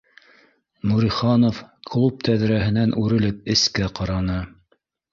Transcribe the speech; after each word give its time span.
Нуриханов 0.91 1.59
клуб 1.91 2.25
тәҙрәһенән 2.31 2.99
үрелеп 3.05 3.55
эскә 3.57 3.95
ҡараны 4.01 4.45